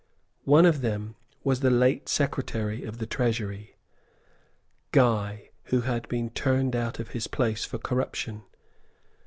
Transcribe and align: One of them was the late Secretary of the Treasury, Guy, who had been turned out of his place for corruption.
One 0.45 0.65
of 0.65 0.81
them 0.81 1.15
was 1.43 1.59
the 1.59 1.69
late 1.69 2.09
Secretary 2.09 2.83
of 2.85 2.97
the 2.97 3.05
Treasury, 3.05 3.75
Guy, 4.91 5.51
who 5.65 5.81
had 5.81 6.07
been 6.07 6.31
turned 6.31 6.75
out 6.75 6.97
of 6.97 7.09
his 7.09 7.27
place 7.27 7.65
for 7.65 7.77
corruption. 7.77 8.41